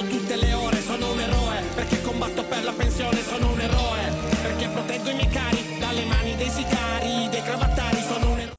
[0.00, 4.10] studiando tutte le ore, sono un eroe, perché combatto per la pensione, sono un eroe,
[4.42, 8.54] perché proteggo i miei cari dalle mani dei sicari, dei cravattari, sono un eroe.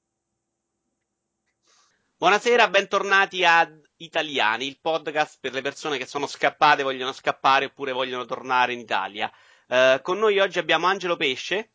[2.18, 3.68] Buonasera, bentornati a
[3.98, 8.80] Italiani, il podcast per le persone che sono scappate, vogliono scappare oppure vogliono tornare in
[8.80, 9.32] Italia.
[9.68, 11.72] Eh, con noi oggi abbiamo Angelo Pesce.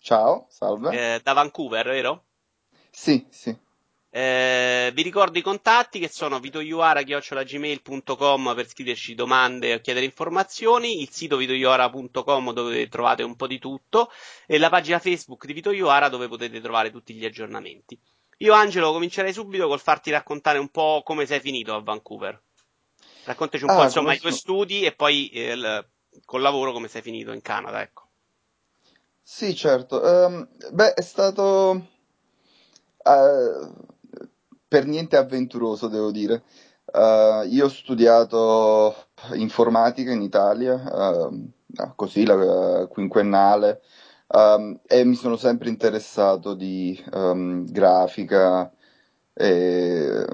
[0.00, 1.14] Ciao, salve.
[1.16, 2.24] Eh, da Vancouver, vero?
[2.90, 3.63] Sì, sì.
[4.16, 11.10] Eh, vi ricordo i contatti che sono vitoiuara.gmail.com per scriverci domande o chiedere informazioni, il
[11.10, 14.12] sito vitoiuara.com dove trovate un po' di tutto
[14.46, 17.98] e la pagina Facebook di Vito Iuara dove potete trovare tutti gli aggiornamenti.
[18.38, 22.40] Io Angelo comincerei subito col farti raccontare un po' come sei finito a Vancouver.
[23.24, 25.88] Raccontaci un Ah, po' insomma i tuoi studi e poi eh, il-
[26.24, 28.10] col lavoro come sei finito in Canada, ecco.
[29.24, 30.00] Sì, certo.
[30.04, 31.88] Ehm, beh, è stato
[33.04, 33.92] eh,
[34.74, 36.42] per niente avventuroso, devo dire.
[36.92, 38.92] Eh, io ho studiato
[39.34, 43.82] informatica in Italia, ehm, ah, così la eh, quinquennale,
[44.26, 48.68] ehm, e mi sono sempre interessato di ehm, grafica.
[49.32, 50.26] E,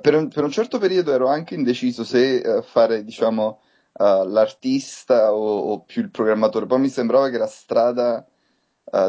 [0.00, 3.60] per un, per un certo periodo ero anche indeciso se eh, fare, diciamo,
[3.92, 6.66] l'artista o, o più il programmatore.
[6.66, 8.26] Poi mi sembrava che la strada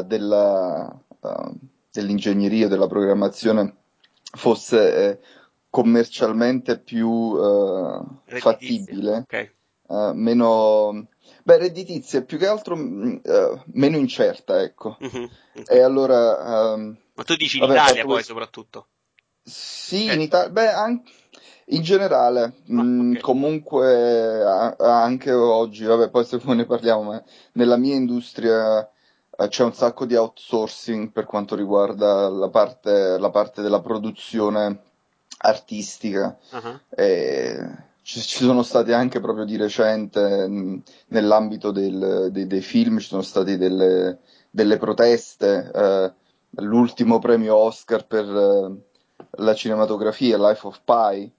[0.04, 1.52] della, eh,
[1.90, 3.81] dell'ingegneria, della programmazione
[4.32, 5.18] fosse eh,
[5.70, 9.32] commercialmente più eh, fattibile, ok.
[9.88, 11.06] eh, meno,
[11.44, 14.96] beh, redditizia, più che altro eh, meno incerta, ecco.
[15.00, 15.70] Mhm, ok.
[15.70, 18.32] E allora, ehm, Ma tu dici in vabbè, ho Italia poi questo.
[18.32, 18.86] soprattutto.
[19.44, 20.12] Sì, Ok.
[20.14, 21.02] in Italia, beh, an-
[21.66, 23.20] in generale, Ah, mh, ok.
[23.20, 24.42] comunque
[24.78, 28.88] anche oggi, vabbè, poi se ne parliamo, ma nella mia industria eh,
[29.48, 34.80] c'è un sacco di outsourcing per quanto riguarda la parte, la parte della produzione
[35.38, 36.36] artistica.
[36.50, 42.98] Ah, e ci, sono stati anche proprio di recente mh, nell'ambito del- dei, dei film,
[42.98, 44.18] ci sono state delle,
[44.50, 46.12] delle proteste, eh,
[46.62, 48.76] l'ultimo premio Oscar per eh,
[49.42, 51.32] la cinematografia, Life of Pi,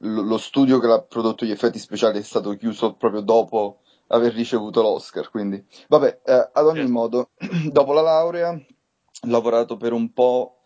[0.00, 4.32] lo, lo studio che l'ha prodotto gli effetti speciali è stato chiuso proprio dopo aver
[4.32, 6.92] ricevuto l'Oscar, quindi vabbè, eh, ad ogni certo.
[6.92, 7.30] modo,
[7.70, 10.60] dopo la laurea ho lavorato per un po'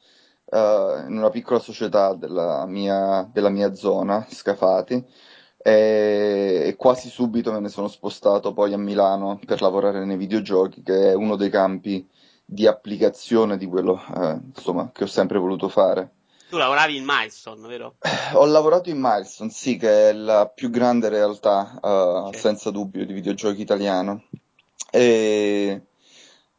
[0.51, 5.05] eh, in una piccola società della mia, della mia zona, Scafati,
[5.63, 10.83] e, e quasi subito me ne sono spostato poi a Milano per lavorare nei videogiochi,
[10.83, 12.09] che è uno dei campi
[12.45, 16.15] di applicazione di quello, eh, insomma, che ho sempre voluto fare.
[16.51, 17.95] Tu lavoravi in Milestone, vero?
[18.33, 22.41] Ho lavorato in Milestone, sì, che è la più grande realtà, eh, Sì.
[22.41, 24.25] senza dubbio, di videogiochi italiano.
[24.91, 25.83] E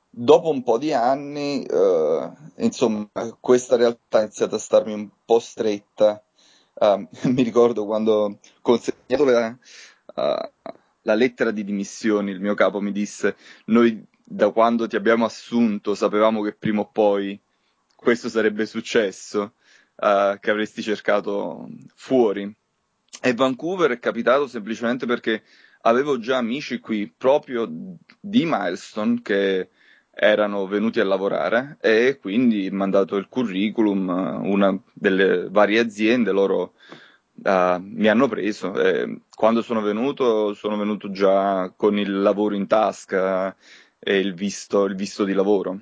[0.09, 3.09] dopo un po' di anni, eh, insomma,
[3.41, 6.23] questa realtà ha iniziato a starmi un po' stretta.
[6.73, 9.57] Eh, mi ricordo quando ho consegnato la,
[10.15, 10.51] eh,
[11.01, 13.35] la lettera di dimissioni, il mio capo mi disse:
[13.65, 17.37] Noi da quando ti abbiamo assunto sapevamo che prima o poi
[17.93, 19.53] questo sarebbe successo,
[20.01, 22.53] eh, che avresti cercato fuori.
[23.21, 25.43] E Vancouver è capitato semplicemente perché
[25.81, 27.69] avevo già amici qui proprio
[28.19, 29.69] di Milestone che
[30.13, 36.31] erano venuti a lavorare e quindi ho mandato il curriculum, eh, una delle varie aziende,
[36.31, 36.73] loro
[37.43, 42.67] eh, mi hanno preso e quando sono venuto sono venuto già con il lavoro in
[42.67, 43.55] tasca
[43.99, 45.79] e il visto, il visto di lavoro,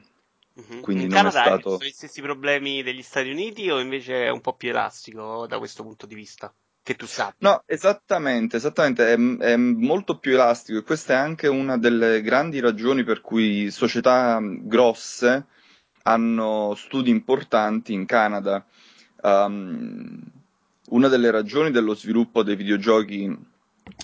[0.59, 0.81] Mhm.
[0.81, 1.77] quindi In non è Canada hai stato...
[1.83, 5.83] gli stessi problemi degli Stati Uniti o invece è un po' più elastico da questo
[5.83, 6.53] punto di vista?
[6.81, 7.49] Che tu sappia.
[7.49, 12.59] No, esattamente, esattamente, è, è molto più elastico e questa è anche una delle grandi
[12.59, 15.45] ragioni per cui società grosse
[16.03, 18.65] hanno studi importanti in Canada.
[19.21, 20.21] Um,
[20.89, 23.37] una delle ragioni dello sviluppo dei videogiochi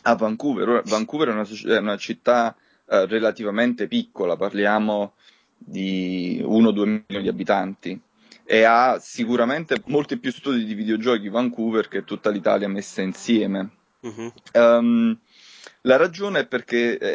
[0.03, 2.55] a Vancouver, Vancouver è una, è una città
[2.87, 5.13] eh, relativamente piccola, parliamo
[5.57, 7.99] di 1-2 milioni di abitanti
[8.43, 13.71] e ha sicuramente molti più studi di videogiochi Vancouver che tutta l'Italia messa insieme.
[14.01, 14.33] Mhm.
[14.51, 15.19] Ehm,
[15.81, 17.05] la ragione è perché Tu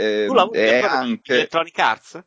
[0.53, 2.25] eh, è anche Electronic Arts?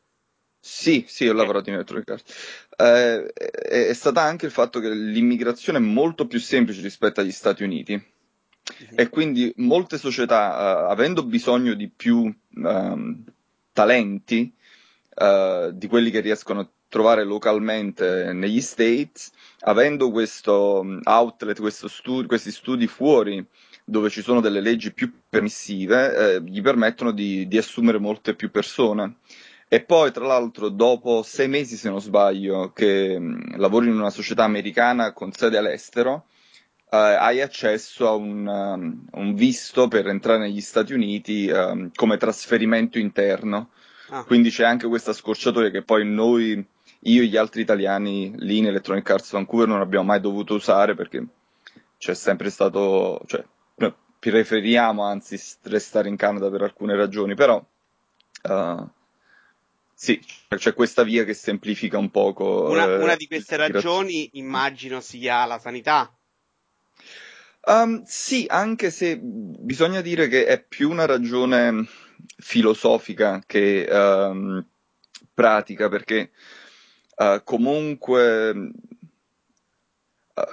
[0.59, 2.67] sì, sì, ho lavorato in Electronic Arts.
[2.77, 7.31] Eh, è, è stata anche il fatto che l'immigrazione è molto più semplice rispetto agli
[7.31, 8.11] Stati Uniti
[8.63, 8.93] Mhm.
[8.95, 13.23] e quindi molte società, eh, avendo bisogno di più ehm,
[13.73, 14.53] talenti,
[15.15, 19.31] eh, di quelli che riescono a trovare localmente negli States,
[19.61, 23.45] avendo questo mm, outlet, questo stu- questi studi fuori
[23.85, 28.49] dove ci sono delle leggi più permissive, eh, gli permettono di, di assumere molte più
[28.49, 29.17] persone.
[29.67, 34.11] E poi, tra l'altro, dopo sei mesi, se non sbaglio, che mh, lavori in una
[34.11, 36.27] società americana con sede all'estero,
[36.95, 42.99] hai accesso a un, um, un, visto per entrare negli Stati Uniti um, come trasferimento
[42.99, 43.71] interno.
[44.13, 44.23] Ah.
[44.25, 46.63] Quindi c'è anche questa scorciatoia che poi noi,
[46.99, 50.93] io e gli altri italiani lì in Electronic Arts Vancouver non abbiamo mai dovuto usare
[50.93, 51.25] perché
[51.97, 53.43] c'è sempre stato, cioè,
[54.19, 57.65] preferiamo anzi restare in Canada per alcune ragioni, però
[58.43, 58.87] uh,
[59.95, 62.69] sì, c'è questa via che semplifica un poco.
[62.69, 66.15] Una, eh, una di queste ragioni immagino sia la sanità.
[67.65, 71.87] Um, sì, anche se bisogna dire che è più una ragione
[72.37, 74.65] filosofica che um,
[75.33, 76.31] pratica, perché
[77.17, 78.71] uh, comunque uh,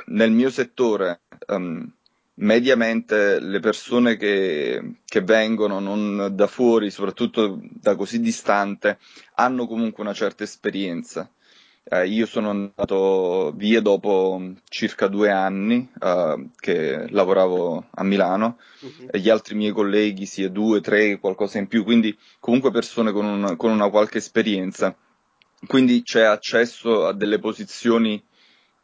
[0.07, 1.91] nel mio settore um,
[2.35, 8.99] mediamente le persone che, che, vengono non da fuori, soprattutto da così distante,
[9.35, 11.31] hanno comunque una certa esperienza.
[11.83, 19.09] Eh, io sono andato via dopo circa due anni eh, che lavoravo a Milano uh-huh.
[19.11, 23.25] e gli altri miei colleghi, sia due, tre, qualcosa in più, quindi comunque persone con,
[23.25, 24.95] un, con una qualche esperienza.
[25.67, 28.23] Quindi c'è accesso a delle posizioni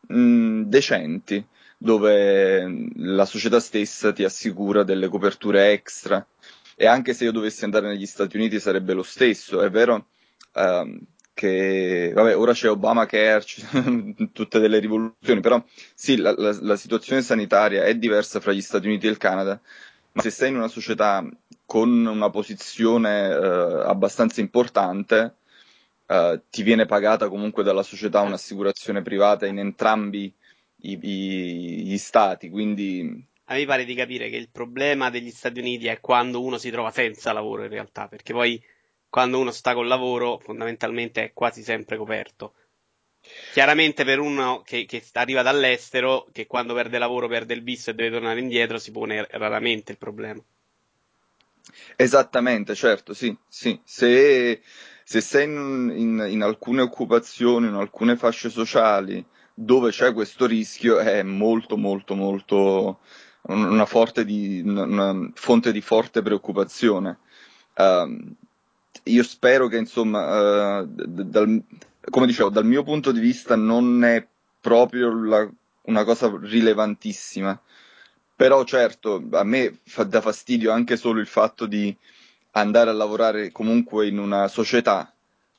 [0.09, 1.45] mh, decenti
[1.79, 6.27] dove la società stessa ti assicura delle coperture extra.
[6.75, 9.63] E anche se io dovessi andare negli Stati Uniti sarebbe lo stesso.
[9.63, 10.07] È vero
[10.55, 10.99] um,
[11.37, 13.45] che, vabbè, ora c'è Obamacare,
[14.33, 15.63] tutte delle rivoluzioni, però
[15.95, 19.61] sì, la, la, la situazione sanitaria è diversa fra gli Stati Uniti e il Canada,
[20.13, 21.23] ma se sei in una società
[21.67, 25.35] con una posizione uh, abbastanza importante,
[26.07, 30.33] uh, ti viene pagata comunque dalla società un'assicurazione privata in entrambi
[30.83, 33.27] i, i, gli stati, quindi...
[33.49, 36.71] A me pare di capire che il problema degli Stati Uniti è quando uno si
[36.71, 38.59] trova senza lavoro in realtà, perché poi
[39.09, 42.55] quando uno sta col lavoro fondamentalmente è quasi sempre coperto.
[43.53, 47.95] Chiaramente per uno che, che, arriva dall'estero, che quando perde lavoro perde il visto e
[47.95, 50.43] deve tornare indietro, si pone raramente il problema.
[51.97, 53.79] Esattamente, certo, sì, sì.
[53.83, 54.61] Se,
[55.03, 60.99] se sei in, in, in, alcune occupazioni, in alcune fasce sociali, dove c'è questo rischio
[60.99, 63.01] è molto molto molto
[63.49, 63.87] una,
[64.25, 67.19] di, una fonte di forte preoccupazione.
[67.75, 68.35] Uh,
[69.07, 71.63] io spero che insomma, uh, dal,
[72.11, 74.27] come dicevo, dal mio punto di vista non è
[74.61, 75.49] proprio la,
[75.83, 77.61] una cosa rilevantissima,
[78.35, 81.97] però certo a me fa da fastidio anche solo il fatto di
[82.53, 85.13] andare a lavorare comunque in una società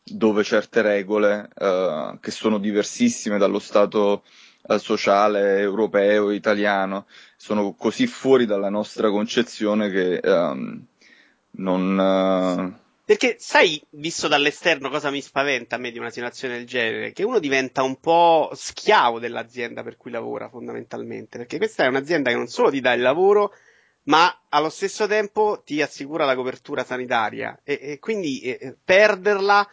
[0.03, 4.23] dove certe regole, uh, che sono diversissime dallo Stato
[4.61, 10.85] uh, sociale europeo, italiano, sono così fuori dalla nostra concezione che um,
[11.51, 11.97] non...
[12.77, 12.85] Uh...
[13.07, 17.13] Perché sai, visto dall'esterno, cosa mi spaventa a me di una situazione del genere?
[17.13, 21.37] Che uno diventa un po' schiavo dell'azienda per cui lavora, fondamentalmente.
[21.37, 23.53] Perché questa è un'azienda che non solo ti dà il lavoro,
[24.07, 27.57] ma allo stesso tempo ti assicura la copertura sanitaria.
[27.63, 29.65] E, e quindi eh, perderla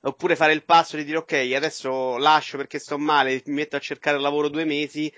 [0.00, 3.78] oppure fare il passo di dire ok, adesso lascio perché sto male, mi metto a
[3.78, 5.12] cercare lavoro due mesi.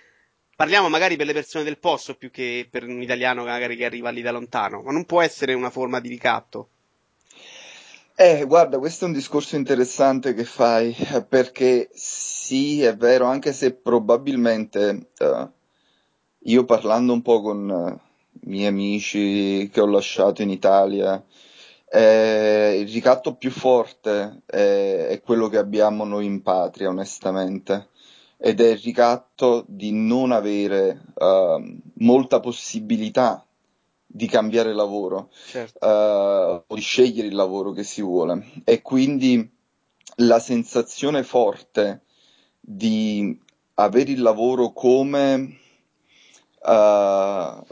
[0.55, 4.11] Parliamo magari per le persone del posto più che per un italiano magari che arriva
[4.11, 6.72] lì da lontano, ma non può essere una forma di ricatto.
[8.14, 10.94] Eh, guarda, questo è un discorso interessante che fai,
[11.29, 15.50] perché sì, è vero, anche se probabilmente uh,
[16.41, 18.00] io parlando un po' con
[18.42, 21.25] i miei amici che ho lasciato in Italia,
[21.90, 27.88] eh, il ricatto più forte è, è, quello che abbiamo noi in patria, onestamente,
[28.37, 33.45] ed è il ricatto di non avere uh, molta possibilità
[34.14, 35.87] di cambiare lavoro certo.
[35.87, 38.52] uh, o di scegliere il lavoro che si vuole.
[38.64, 39.50] E quindi
[40.16, 42.02] la sensazione forte
[42.61, 43.38] di
[43.75, 45.59] avere il lavoro come,
[46.62, 47.64] uh,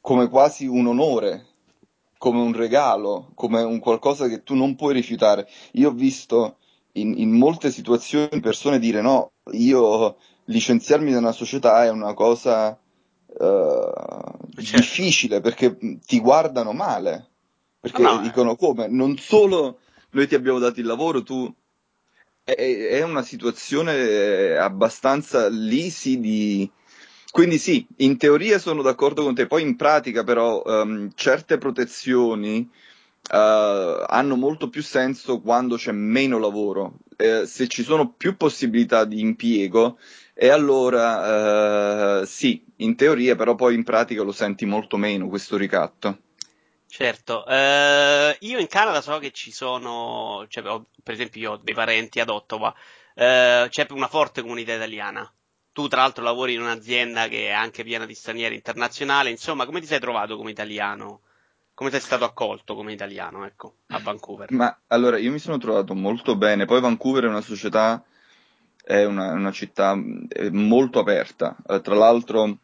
[0.00, 1.46] come quasi un onore
[2.22, 5.48] come un regalo, come un qualcosa che tu non puoi rifiutare.
[5.72, 6.58] Io ho visto
[6.92, 12.78] in, in molte situazioni persone dire no, io licenziarmi da una società è una cosa
[13.38, 14.76] certo.
[14.76, 17.28] difficile perché ti guardano male,
[17.80, 21.52] perché no, dicono come, non solo noi ti abbiamo dato il lavoro, tu
[22.44, 26.70] è, è una situazione abbastanza lì di,
[27.30, 32.68] quindi sì, in teoria sono d'accordo con te, poi in pratica però um, certe protezioni
[33.30, 36.98] uh, hanno molto più senso quando c'è meno lavoro.
[37.16, 39.98] Eh, se ci sono più possibilità di impiego,
[40.34, 45.56] e allora uh, sì, in teoria, però poi in pratica lo senti molto meno questo
[45.56, 46.18] ricatto.
[46.86, 50.62] Certo, uh, io in Canada so che ci sono, cioè,
[51.02, 52.74] per esempio io ho dei parenti ad Ottawa,
[53.14, 55.30] c'è una forte comunità italiana
[55.72, 59.30] Tu, tra l'altro, lavori in un'azienda che è anche piena di stranieri internazionali.
[59.30, 61.22] Insomma, come ti sei trovato come italiano?
[61.82, 64.52] Come sei stato accolto come italiano, ecco, a Vancouver?
[64.52, 66.64] Ma allora, io mi sono trovato molto bene.
[66.64, 68.04] Poi Vancouver è una società,
[68.84, 70.00] è una, una città
[70.52, 71.56] molto aperta.
[71.66, 72.58] Eh, tra l'altro,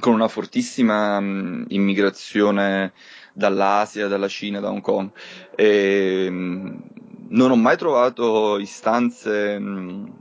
[0.00, 2.94] con una fortissima mh, immigrazione
[3.34, 5.10] dall'Asia, dalla Cina, da Hong Kong.
[5.54, 6.82] E, mh,
[7.28, 10.12] non ho mai trovato istanze mh,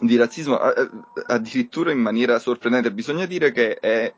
[0.00, 0.58] di razzismo,
[1.26, 2.90] addirittura in maniera sorprendente.
[2.90, 4.10] Bisogna dire che è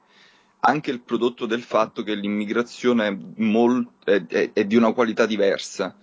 [0.64, 5.26] anche il prodotto del fatto che l'immigrazione è, molt, è, è, è di una qualità
[5.26, 5.96] diversa.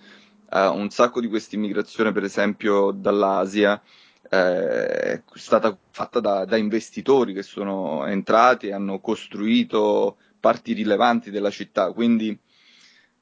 [0.52, 3.82] Uh, un sacco di questa immigrazione, per esempio, dall'Asia
[4.30, 11.32] eh, è stata fatta da, da, investitori che sono entrati e hanno costruito parti rilevanti
[11.32, 11.92] della città.
[11.92, 12.38] Quindi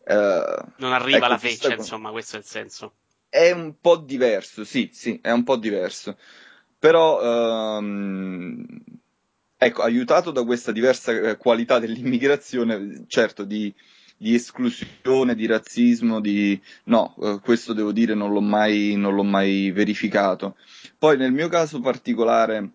[0.05, 2.93] eh, non arriva ecco, la feccia, insomma, questo è il senso.
[3.29, 6.17] È un po' diverso, sì, sì, è un po' diverso.
[6.79, 8.65] Però ehm,
[9.57, 13.73] ecco, aiutato da questa diversa eh, qualità dell'immigrazione, certo, di,
[14.17, 19.23] di esclusione, di razzismo, di no, eh, questo devo dire non l'ho mai, non l'ho
[19.23, 20.55] mai verificato.
[20.97, 22.71] Poi nel mio caso particolare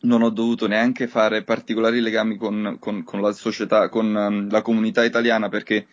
[0.00, 4.62] non ho dovuto neanche fare particolari legami con, con, con la società, con um, la
[4.62, 5.88] comunità italiana perché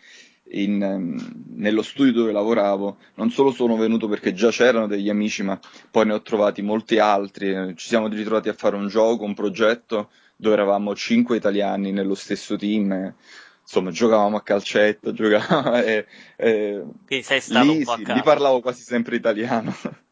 [0.50, 5.42] in, um, nello studio dove lavoravo non solo sono venuto perché già c'erano degli amici,
[5.42, 5.58] ma
[5.90, 7.74] poi ne ho trovati molti altri.
[7.74, 12.56] Ci siamo ritrovati a fare un gioco, un progetto dove eravamo cinque italiani nello stesso
[12.56, 13.14] team.
[13.62, 18.12] Insomma, giocavamo a calcetto, giocavamo e, e Quindi sei stato lì, un po' a sì,
[18.12, 19.74] lì parlavo quasi sempre italiano.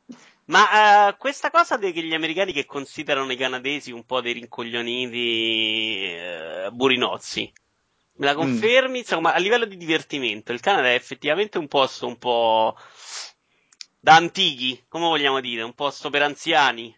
[0.47, 6.07] Ma uh, questa cosa degli americani che considerano i canadesi un po' dei rincoglioniti
[6.67, 7.51] uh, burinozzi,
[8.17, 8.99] me la confermi?
[8.99, 9.01] Mm.
[9.01, 12.77] Insomma, a livello di divertimento, il Canada è effettivamente un posto un po'
[13.99, 16.95] da antichi, come vogliamo dire, un posto per anziani.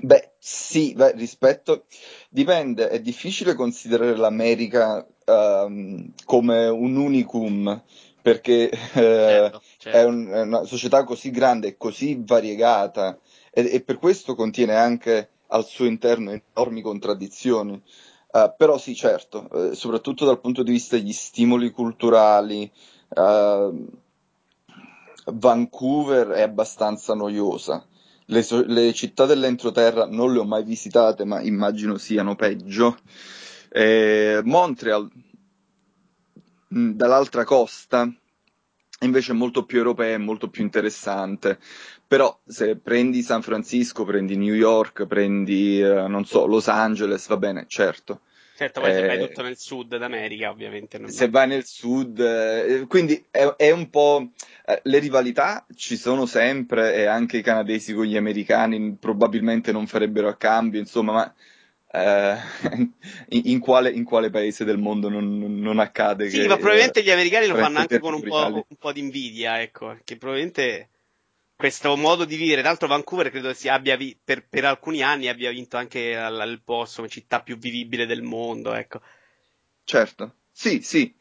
[0.00, 1.84] Beh, sì, beh, rispetto.
[2.28, 7.82] Dipende, è difficile considerare l'America um, come un unicum
[8.20, 9.98] perché eh, certo, certo.
[9.98, 13.18] È, un, è, una società così grande e così variegata
[13.50, 17.80] e, e, per questo contiene anche al suo interno enormi contraddizioni.
[18.30, 22.70] Uh, però sì, certo, eh, soprattutto dal punto di vista degli stimoli culturali,
[23.16, 23.88] uh,
[25.24, 27.86] Vancouver è abbastanza noiosa.
[28.30, 32.98] Le, so- le, città dell'entroterra non le ho mai visitate, ma immagino siano peggio.
[33.70, 35.08] E Montreal,
[36.68, 38.10] dall'altra costa,
[39.00, 41.58] invece è molto più europea e molto più interessante.
[42.06, 47.36] Però se prendi San Francisco, prendi New York, prendi, eh, non so, Los Angeles, va
[47.38, 48.20] bene, certo.
[48.58, 51.00] Certo, poi eh, se vai tutto nel sud d'America, ovviamente.
[51.10, 51.46] se vai.
[51.46, 54.32] nel sud, eh, quindi è, è, un po'.
[54.66, 59.86] Eh, le rivalità ci sono sempre e anche i canadesi con gli americani probabilmente non
[59.86, 61.34] farebbero a cambio, insomma, ma
[61.92, 62.36] eh,
[63.28, 66.28] in, in, quale, in, quale, paese del mondo non, non accade?
[66.28, 68.98] Sì, che, ma probabilmente gli americani lo fanno anche con un po', un po', di
[68.98, 70.88] invidia, ecco, che probabilmente
[71.58, 75.26] questo modo di vivere, tra l'altro Vancouver credo si abbia vi- per, per, alcuni anni
[75.26, 79.00] abbia vinto anche il posto come città più vivibile del mondo, ecco.
[79.82, 80.34] Certo.
[80.52, 81.12] Sì, sì,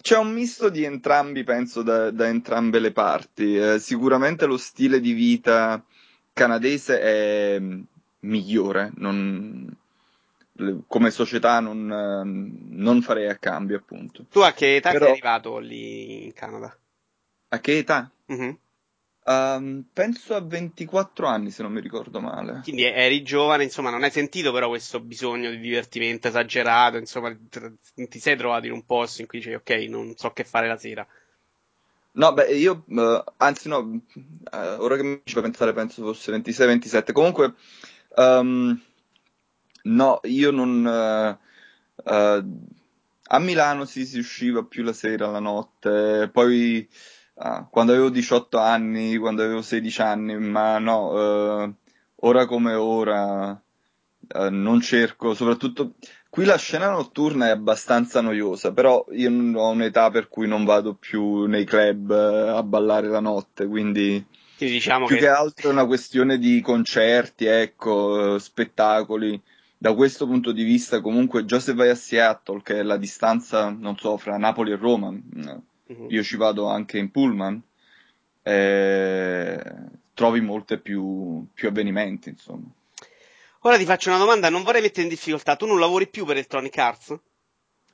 [0.00, 3.56] c'è un misto di entrambi, penso, da, da entrambe le parti.
[3.56, 5.84] Eh, sicuramente lo stile di vita
[6.32, 7.60] canadese è
[8.20, 9.76] migliore, non,
[10.86, 11.86] come società non,
[12.68, 14.26] non, farei a cambio, appunto.
[14.30, 15.06] Tu a che età Però...
[15.06, 16.76] sei arrivato lì in Canada?
[17.48, 18.08] A che età?
[18.32, 18.52] Mm-hmm.
[19.30, 22.62] Um, penso a 24 anni, se non mi ricordo male.
[22.64, 27.32] Quindi eri giovane, insomma, non hai sentito però questo bisogno di divertimento esagerato, insomma,
[27.94, 30.76] ti sei trovato in un posto in cui dici, ok, non so che fare la
[30.76, 31.06] sera.
[32.12, 34.02] No, beh, io, uh, anzi no, uh,
[34.50, 37.12] ora che mi ci fa pensare penso fosse 26-27.
[37.12, 37.54] Comunque,
[38.16, 38.80] um,
[39.82, 41.38] no, io non...
[42.02, 42.78] Uh,
[43.32, 46.88] a Milano sì, si usciva più la sera, la notte, poi
[47.40, 51.72] ah, quando avevo 18 anni, quando avevo 16 anni, ma no, eh,
[52.16, 53.60] ora come ora
[54.28, 55.94] eh, non cerco, soprattutto
[56.28, 60.94] qui la scena notturna è abbastanza noiosa, però io ho un'età per cui non vado
[60.94, 64.24] più nei club eh, a ballare la notte, quindi
[64.60, 65.22] quindi diciamo più che...
[65.22, 69.40] che altro è una questione di concerti, ecco, spettacoli.
[69.78, 73.70] Da questo punto di vista, comunque, già se vai a Seattle, che è la distanza,
[73.70, 75.10] non so, fra Napoli e Roma,
[75.90, 76.06] uh-huh.
[76.08, 77.60] io ci vado anche in pullman,
[78.42, 79.62] eh,
[80.14, 82.68] trovi molte più, più avvenimenti, insomma.
[83.62, 86.36] Ora ti faccio una domanda, non vorrei mettere in difficoltà, tu non lavori più per
[86.36, 87.18] Electronic Arts?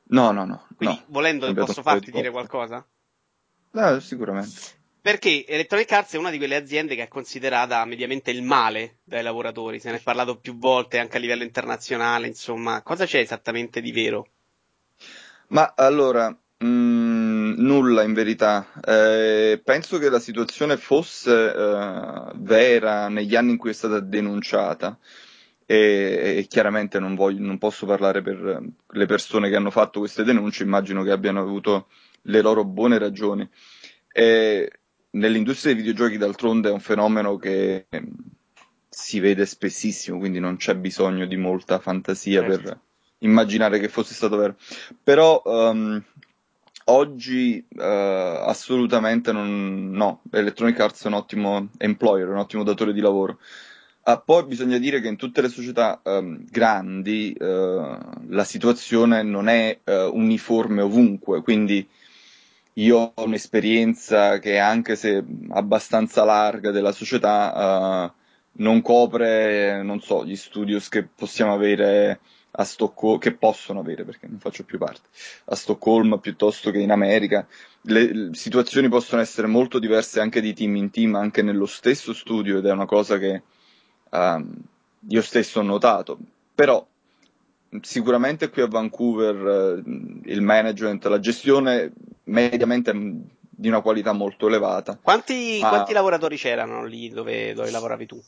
[0.09, 0.67] No, no, no.
[0.77, 1.05] Quindi, no.
[1.09, 2.87] volendo, posso farti dire qualcosa?
[3.73, 4.75] No, sicuramente.
[5.01, 9.23] Perché Electronic Arts è una di quelle aziende che è considerata mediamente il male dai
[9.23, 13.81] lavoratori, se ne è parlato più volte anche a livello internazionale, insomma, cosa c'è esattamente
[13.81, 14.29] di vero?
[15.49, 17.26] Ma allora, mh, mm,
[17.57, 18.67] nulla in verità.
[18.85, 24.99] Eh, penso che la situazione fosse eh, vera negli anni in cui è stata denunciata
[25.67, 30.25] e, e chiaramente non, voglio, non posso parlare per le persone che hanno fatto queste
[30.25, 31.89] denunce, immagino che abbiano avuto
[32.23, 33.49] le loro buone ragioni.
[34.13, 34.71] E
[35.11, 37.87] nell'industria dei videogiochi d'altronde è un fenomeno che
[38.89, 42.63] si vede spessissimo, quindi non c'è bisogno di molta fantasia certo.
[42.63, 42.81] per
[43.19, 44.57] immaginare che fosse stato vero.
[45.03, 46.03] Però um,
[46.89, 53.01] oggi uh, assolutamente non, no, Electronic Arts è un ottimo employer, un ottimo datore di
[53.01, 53.39] lavoro.
[54.09, 59.49] Ah, poi bisogna dire che in tutte le società um, grandi uh, la situazione non
[59.49, 61.89] è uh, uniforme ovunque, quindi
[62.75, 70.25] io ho un'esperienza che anche se abbastanza larga della società uh, non copre, non so,
[70.25, 72.21] gli studios che possiamo avere
[72.59, 75.09] a Stoccolma, che possono avere perché non faccio più parte,
[75.47, 77.47] a Stoccolma piuttosto che in America.
[77.83, 82.13] Le, le, situazioni possono essere molto diverse anche di team in team, anche nello stesso
[82.13, 83.43] studio ed è una cosa che
[84.11, 84.55] um,
[85.09, 86.19] io stesso ho notato.
[86.55, 86.85] Però
[87.83, 91.93] sicuramente qui a Vancouver eh, il management, la gestione
[92.25, 94.99] mediamente di una qualità molto elevata.
[95.01, 95.69] Quanti, Ma...
[95.69, 98.23] quanti lavoratori c'erano lì dove, dove lavoravi tu?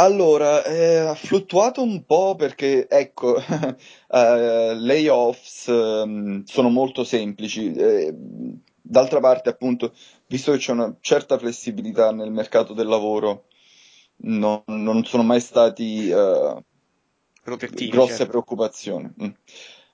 [0.00, 3.36] Allora, eh, ha fluttuato un po' perché, ecco,
[4.08, 7.72] eh, layoffs eh, sono molto semplici.
[7.72, 8.14] Eh,
[8.80, 9.92] d'altra parte, appunto,
[10.28, 13.46] visto che c'è una certa flessibilità nel mercato del lavoro,
[14.18, 16.64] non, non sono mai stati eh,
[17.42, 18.26] grosse certo.
[18.26, 19.12] preoccupazioni.
[19.20, 19.30] Mm.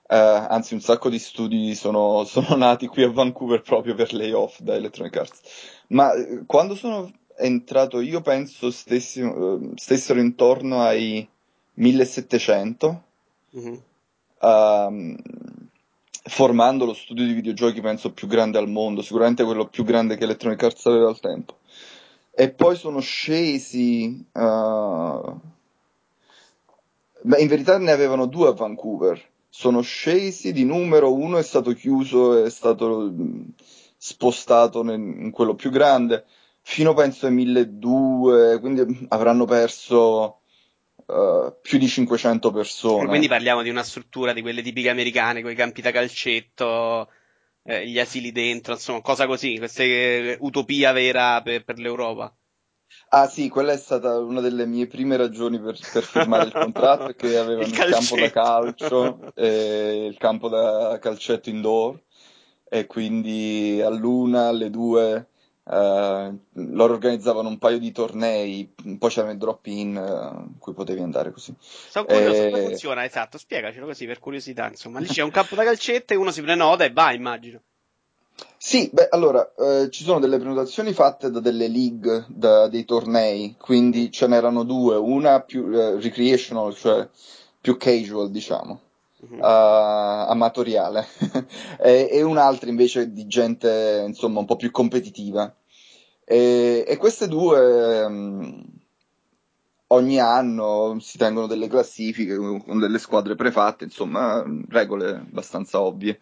[0.07, 4.59] Uh, anzi, un sacco di studi sono, sono, nati qui a Vancouver proprio per layoff
[4.59, 5.41] da Electronic Arts.
[5.87, 11.27] Ma eh, quando sono entrato io penso stessi, uh, stessero intorno ai
[11.73, 13.03] 1700,
[13.57, 13.73] mm-hmm.
[14.39, 15.15] uh,
[16.27, 20.23] formando lo studio di videogiochi penso più grande al mondo, sicuramente quello più grande che
[20.23, 21.57] Electronic Arts aveva al tempo.
[22.31, 24.25] E poi sono scesi...
[24.31, 25.39] Uh,
[27.21, 31.71] beh, in verità ne avevano due a Vancouver sono scesi di numero, uno è stato
[31.71, 33.09] chiuso, è stato
[33.95, 36.25] spostato nel, in quello più grande,
[36.67, 40.39] fino penso ai 1200, quindi avranno perso
[41.05, 43.07] uh, più di 500 persone.
[43.07, 47.07] Quindi parliamo di una struttura di quelle tipiche americane, con i campi da calcetto,
[47.63, 49.83] eh, gli asili dentro, insomma, cosa così, questa
[50.39, 52.35] utopia vera per, per l'Europa.
[53.09, 57.05] Ah sì, quella è stata una delle mie prime ragioni per, per firmare il contratto,
[57.05, 62.01] perché avevano il, il campo da calcio e il campo da calcetto indoor
[62.67, 65.27] e quindi all'una, alle due
[65.67, 71.01] Uh, loro organizzavano un paio di tornei, poi c'erano i drop-in uh, in cui potevi
[71.01, 71.55] andare così.
[71.59, 72.49] Sono curioso e...
[72.51, 74.99] come funziona, esatto, spiegacelo così per curiosità, insomma.
[74.99, 77.61] Lì c'è un campo da calcetto e uno si prenota e va, immagino.
[78.57, 83.55] Sì, beh, allora, eh, ci sono delle prenotazioni fatte da delle league, da dei tornei,
[83.57, 87.07] quindi ce n'erano due, una più eh, recreational, cioè
[87.59, 88.81] più casual, diciamo.
[89.29, 91.05] Uh, amatoriale,
[91.81, 95.53] e, e, un'altra invece di gente, insomma, un po' più competitiva.
[96.23, 98.63] E, e queste due um,
[99.87, 106.19] ogni anno si tengono delle classifiche con delle squadre prefatte, insomma, regole abbastanza ovvie.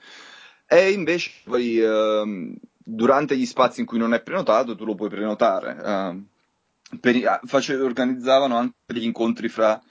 [0.68, 5.10] E invece poi uh, durante gli spazi in cui non è prenotato tu lo puoi
[5.10, 5.72] prenotare.
[5.74, 9.82] Uh, per, face, organizzavano anche degli incontri fra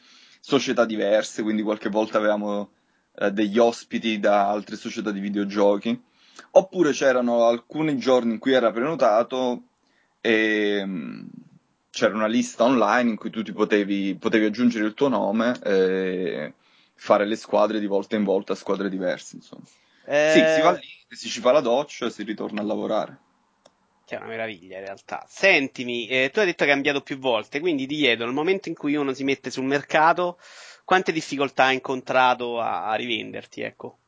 [0.40, 2.70] società diverse, quindi qualche volta avevamo
[3.14, 6.01] eh, degli ospiti da altre società di videogiochi.
[6.53, 9.62] Oppure c'erano alcuni giorni in cui era prenotato
[10.20, 11.29] e um,
[11.90, 16.55] c'era una lista online in cui tu ti potevi, potevi aggiungere il tuo nome e
[16.94, 19.64] fare le squadre di volta in volta, squadre diverse, insomma.
[20.07, 20.31] Eh...
[20.33, 23.18] Sì, si va lì, si ci fa la doccia e si ritorna a lavorare.
[24.05, 25.25] Che è una meraviglia in realtà.
[25.29, 28.68] Sentimi, eh, tu hai detto che hai cambiato più volte, quindi ti chiedo, nel momento
[28.68, 30.38] in cui uno si mette sul mercato,
[30.84, 33.98] quante difficoltà hai incontrato a, a rivenderti, ecco?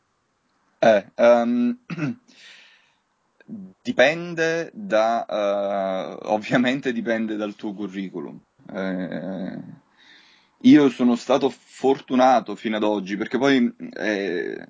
[0.79, 1.79] Eh, um,
[3.83, 8.41] dipende da, uh, ovviamente dipende dal tuo curriculum.
[8.73, 9.59] Eh,
[10.61, 14.69] io sono stato fortunato fino ad oggi perché poi eh,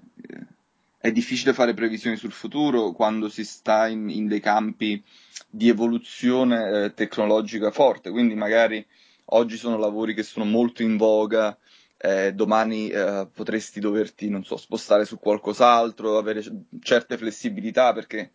[0.99, 5.03] è difficile fare previsioni sul futuro quando si sta in, in dei campi
[5.49, 8.85] di evoluzione eh, tecnologica forte, quindi magari
[9.27, 11.57] oggi sono lavori che sono molto in voga,
[12.05, 16.43] eh, domani eh, potresti doverti, non so, spostare su qualcos'altro, avere
[16.83, 18.33] certe flessibilità perché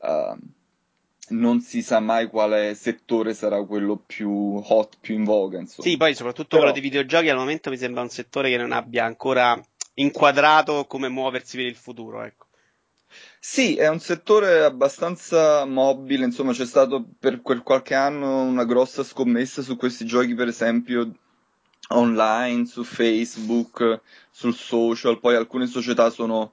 [0.00, 0.38] uh,
[1.28, 5.58] non si sa mai quale settore sarà quello più hot, più in voga.
[5.58, 5.86] Insomma.
[5.86, 6.60] Sì, poi soprattutto Però...
[6.60, 9.62] quello dei videogiochi al momento mi sembra un settore che non abbia ancora
[9.94, 12.22] inquadrato come muoversi per il futuro.
[12.22, 12.46] Ecco.
[13.38, 19.02] Sì, è un settore abbastanza mobile, insomma c'è stato per quel qualche anno una grossa
[19.02, 21.12] scommessa su questi giochi, per esempio
[21.88, 26.52] online, su Facebook, sul social, poi alcune società sono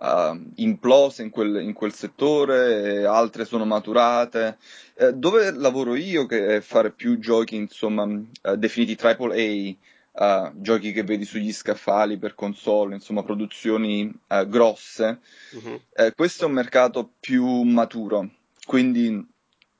[0.00, 4.58] uh, implose in quel, in quel, settore, altre sono maturate.
[4.94, 9.74] Eh, dove lavoro io, che è fare più giochi, insomma, uh, definiti AAA,
[10.12, 14.12] uh, giochi che vedi sugli scaffali per console, insomma, produzioni
[14.46, 15.20] grosse,
[15.52, 15.80] uh-huh.
[15.94, 18.28] eh, questo è un mercato più maturo,
[18.66, 19.26] quindi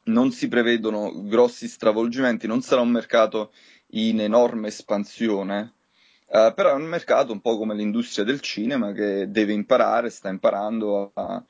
[0.05, 3.53] non si prevedono grossi stravolgimenti, non sarà un mercato
[3.91, 5.75] in enorme espansione,
[6.33, 10.29] Uh, però è un mercato un po' come l'industria del cinema che deve imparare, sta
[10.29, 11.43] imparando a,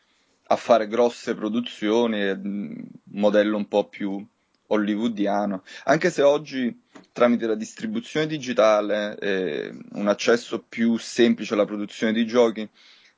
[0.46, 4.26] a fare grosse produzioni, un modello un po' più
[4.68, 6.81] hollywoodiano, anche se oggi
[7.12, 12.66] tramite la distribuzione digitale e un accesso più semplice alla produzione di giochi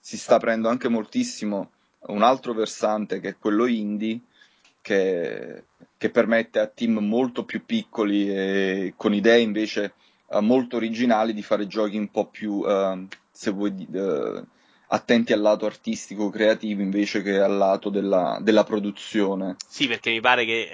[0.01, 1.71] si sta aprendo anche moltissimo
[2.07, 4.19] un altro versante che è quello indie,
[4.81, 5.65] che,
[6.03, 9.95] che permette a team molto più piccoli e con idee invece
[10.27, 14.45] uh, molto originali di fare giochi un po' più, uh, se vuoi, uh,
[14.89, 19.55] attenti al lato artistico, creativo invece che al lato della, della produzione.
[19.65, 20.69] Sì, perché mi pare che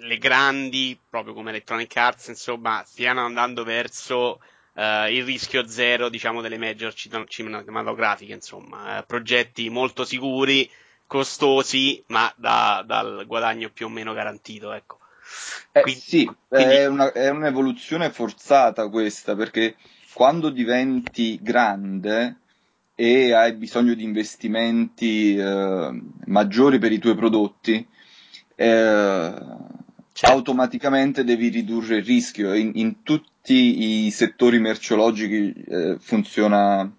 [0.00, 4.40] le grandi, proprio come Electronic Arts, insomma, stiano andando verso
[4.76, 10.68] Uh, il rischio zero, diciamo, delle major cinematografiche, insomma, uh, progetti molto sicuri,
[11.14, 14.98] costosi, ma da, dal guadagno più o meno garantito, ecco.
[15.70, 16.74] Eh, quindi, sì, quindi...
[16.74, 19.76] È, una, è, un'evoluzione forzata questa, perché
[20.12, 22.38] quando diventi grande
[22.96, 27.86] e hai bisogno di investimenti eh, maggiori per i tuoi prodotti,
[28.56, 29.34] eh,
[30.12, 30.34] certo.
[30.36, 32.54] automaticamente devi ridurre il rischio.
[32.54, 36.92] In, in tutti i settori merceologici eh, funziona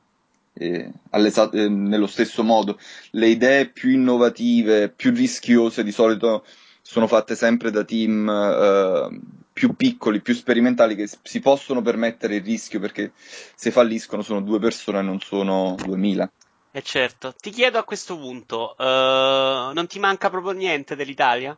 [0.57, 2.79] eh, nello stesso modo.
[3.11, 6.45] Le idee più innovative, più rischiose di solito
[6.81, 9.19] sono fatte sempre da team eh,
[9.55, 14.59] più piccoli, più sperimentali che si possono permettere il rischio perché se falliscono sono due
[14.59, 16.29] persone e non sono duemila.
[16.71, 21.57] Eh certo, ti chiedo a questo punto, uh, non ti manca proprio niente dell'Italia?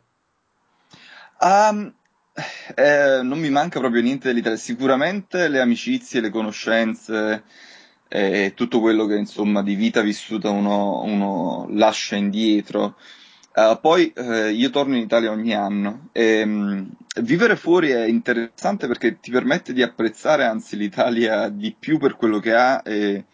[1.40, 1.92] Um,
[2.76, 7.42] eh, non mi manca proprio niente dell'Italia, sicuramente le amicizie, le conoscenze
[8.08, 12.96] e tutto quello che insomma di vita vissuta uno, uno lascia indietro.
[13.54, 16.88] Uh, poi uh, io torno in Italia ogni anno e um,
[17.22, 22.38] vivere fuori è interessante perché ti permette di apprezzare anzi l'Italia di più per quello
[22.38, 23.24] che ha e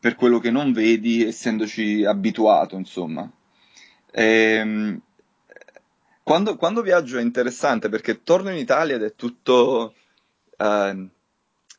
[0.00, 3.30] per quello che non vedi essendoci abituato insomma.
[4.10, 5.00] E, um,
[6.22, 9.94] quando, quando, viaggio è interessante perché torno in Italia ed è tutto
[10.56, 11.08] uh,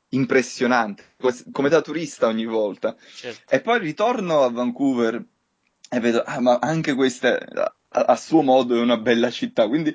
[0.09, 1.03] impressionante,
[1.51, 2.95] come da turista ogni volta.
[3.15, 3.53] Certo.
[3.53, 5.23] E poi ritorno a Vancouver
[5.89, 9.93] e vedo, ah, ma anche questa a, a suo modo è una bella città, quindi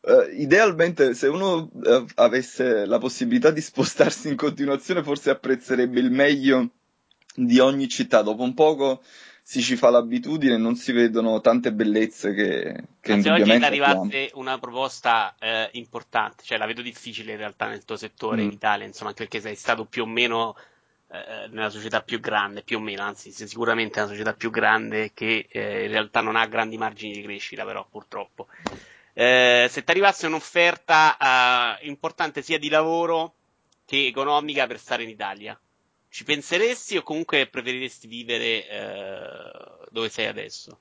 [0.00, 6.10] uh, idealmente se uno uh, avesse la possibilità di spostarsi in continuazione forse apprezzerebbe il
[6.10, 6.70] meglio
[7.34, 9.02] di ogni città, dopo un poco
[9.46, 14.30] si ci fa l'abitudine, non si vedono tante bellezze che, che Anzi, indubbiamente oggi arrivasse
[14.34, 18.46] una proposta eh, importante, cioè la vedo difficile in realtà nel tuo settore mm.
[18.46, 20.56] in Italia, insomma, anche perché sei stato più o meno
[21.10, 25.12] eh, nella società più grande, più o meno, anzi sicuramente è una società più grande
[25.12, 28.46] che eh, in realtà non ha grandi margini di crescita però purtroppo.
[29.12, 33.34] Eh, se ti arrivasse un'offerta eh, importante sia di lavoro
[33.84, 35.58] che economica per stare in Italia,
[36.14, 40.78] ci penseresti o comunque preferiresti vivere eh, dove sei adesso?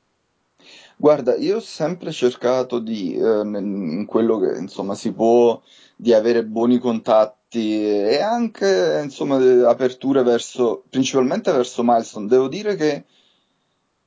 [0.95, 5.59] Guarda, io ho sempre cercato di, eh, in quello che insomma si può,
[5.95, 12.27] di avere buoni contatti e anche insomma aperture verso, principalmente verso Milestone.
[12.27, 13.05] Devo dire che,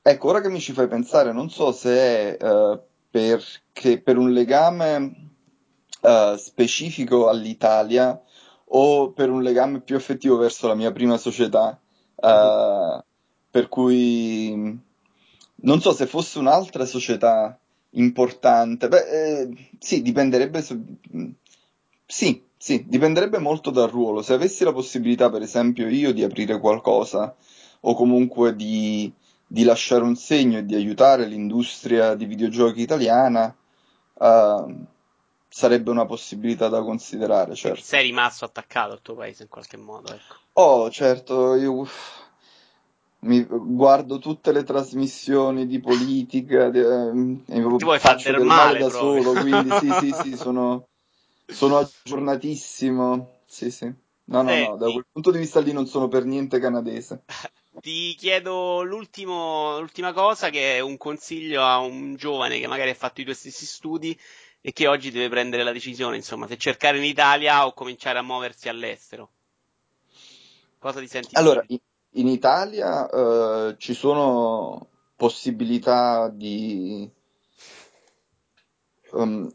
[0.02, 4.30] ecco, ora che mi ci fai pensare, non so se è eh, perché per un
[4.30, 5.30] legame
[6.02, 8.16] eh, specifico all'Italia
[8.68, 11.78] o per un legame più effettivo verso la mia prima società,
[12.16, 13.02] uh,
[13.50, 14.78] per cui
[15.58, 17.58] non so se fosse un'altra società
[17.90, 20.62] importante, beh, eh, sì, dipenderebbe.
[20.62, 20.82] Su...
[22.06, 24.22] Sì, sì, dipenderebbe molto dal ruolo.
[24.22, 27.34] Se avessi la possibilità, per esempio, io di aprire qualcosa
[27.80, 29.12] o comunque di,
[29.46, 33.54] di lasciare un segno e di aiutare l'industria di videogiochi italiana,
[34.14, 34.86] uh,
[35.56, 37.82] sarebbe una possibilità da considerare, certo.
[37.82, 40.34] Sei rimasto attaccato al tuo paese in qualche modo, ecco.
[40.52, 41.88] Oh, certo, io
[43.20, 48.78] mi guardo tutte le trasmissioni di politica, di, eh, Ti vuoi far del male male
[48.80, 49.22] da proprio.
[49.22, 50.88] solo, quindi sì, sì, sì, sono,
[51.46, 53.38] sono aggiornatissimo.
[53.46, 53.90] Sì, sì.
[54.24, 57.22] No, no, no, da quel punto di vista lì non sono per niente canadese.
[57.80, 62.94] ti chiedo l'ultimo, l'ultima cosa che è un consiglio a un giovane che magari ha
[62.94, 64.18] fatto i tuoi stessi studi
[64.66, 68.22] e che oggi deve prendere la decisione, insomma, se cercare in Italia o cominciare a
[68.22, 69.30] muoversi all'estero.
[70.76, 71.78] Cosa ti senti Allora, in,
[72.14, 77.08] in Italia eh, ci sono possibilità di,
[79.12, 79.48] um,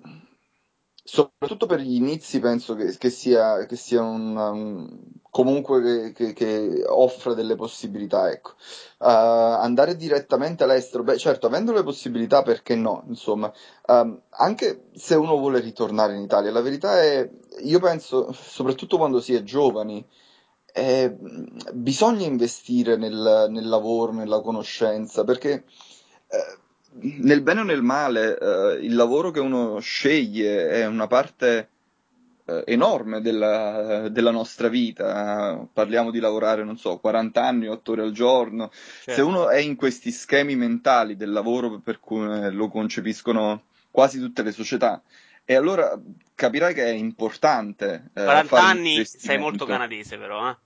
[1.11, 6.83] soprattutto per gli inizi, penso che, che sia, che sia un, um, comunque che, che-
[6.87, 8.51] offra delle possibilità, ecco.
[8.99, 9.07] Uh,
[9.59, 13.03] andare direttamente all'estero, beh, certo, avendo le possibilità, perché no?
[13.07, 13.51] Insomma,
[13.87, 17.29] Um, anche se uno vuole ritornare in Italia, la verità è,
[17.63, 20.07] io penso, soprattutto quando si è giovani,
[20.73, 21.13] eh,
[21.73, 25.65] bisogna investire nel, nel lavoro, nella conoscenza, perché
[26.29, 26.57] eh,
[26.99, 31.69] nel bene o nel male, eh, il lavoro che uno sceglie è una parte
[32.45, 35.65] eh, enorme della, della nostra vita.
[35.71, 38.69] Parliamo di lavorare, non so, 40 anni, 8 ore al giorno.
[38.71, 39.27] Se Certo.
[39.27, 44.51] uno è in questi schemi mentali del lavoro per cui lo concepiscono quasi tutte le
[44.51, 45.01] società,
[45.43, 45.99] e allora
[46.33, 50.57] capirai che è importante eh, 40 fare un anni sei molto canadese però, eh?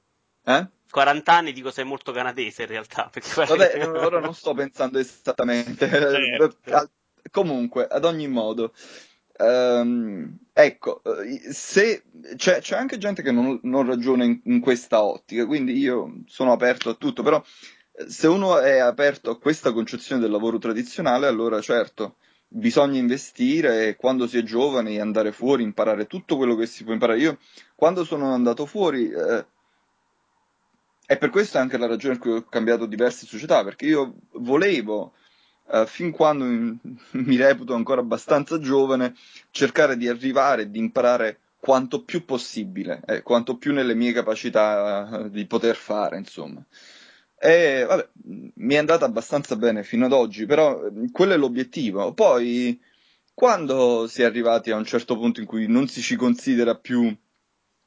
[0.45, 0.67] Eh?
[0.91, 5.89] 40 anni dico sei molto canadese in realtà, Vabbè, ora non sto pensando esattamente.
[5.89, 6.89] Certo.
[7.31, 8.73] Comunque, ad ogni modo,
[9.37, 11.01] ehm, ecco,
[11.51, 12.03] se
[12.37, 16.53] c'è, c'è anche gente che non, non ragiona in, in questa ottica, quindi io sono
[16.53, 17.43] aperto a tutto, però
[18.07, 24.27] se uno è aperto a questa concezione del lavoro tradizionale, allora certo, bisogna investire quando
[24.27, 27.19] si è giovani andare fuori, imparare tutto quello che si può imparare.
[27.19, 27.37] Io,
[27.75, 29.45] quando sono andato fuori, eh,
[31.07, 34.15] e per questo è anche la ragione per cui ho cambiato diverse società, perché io
[34.33, 35.13] volevo,
[35.71, 36.45] eh, fin quando
[37.11, 39.15] mi, reputo ancora abbastanza giovane,
[39.51, 45.29] cercare di arrivare di imparare quanto più possibile, eh, quanto più nelle mie capacità eh,
[45.29, 46.63] di poter fare, insomma.
[47.37, 48.09] E vabbè,
[48.55, 52.13] mi è andata abbastanza bene fino ad oggi, però eh, quello è l'obiettivo.
[52.13, 52.79] Poi,
[53.33, 57.15] quando si è arrivati a un certo punto in cui non si ci considera più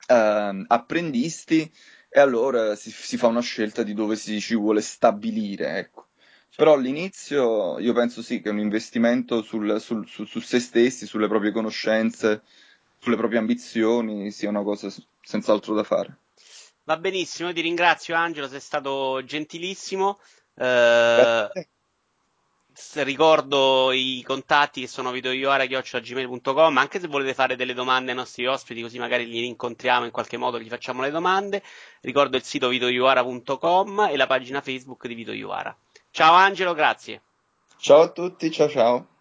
[0.09, 1.71] ehm, apprendisti,
[2.09, 6.07] e allora si, si fa una scelta di dove si ci vuole stabilire, ecco.
[6.55, 11.29] Però all'inizio io penso sì che un investimento sul- sul- su, su se stessi, sulle
[11.29, 12.43] proprie conoscenze,
[12.99, 14.89] sulle proprie ambizioni sia una cosa
[15.21, 16.19] senz'altro da fare.
[16.85, 20.19] Va benissimo, io ti ringrazio Angelo, sei stato gentilissimo.
[20.57, 21.41] Eh,
[22.95, 28.83] ricordo i contatti che sono videoiora.gmail.com, anche se volete fare delle domande ai nostri ospiti,
[28.83, 31.63] così magari li rincontriamo in qualche modo, gli facciamo le domande.
[32.01, 35.77] Ricordo il sito videoiora.com e la pagina Facebook di Iovara.
[36.11, 37.23] Ciao Angelo, grazie.
[37.79, 39.18] Ciao a tutti, ciao ciao.